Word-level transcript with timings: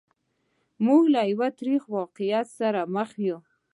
موږ 0.85 1.03
له 1.13 1.21
یوه 1.31 1.47
ترخه 1.59 1.87
واقعیت 1.97 2.47
سره 2.59 2.81
مخامخ 2.95 3.09
یو. 3.27 3.37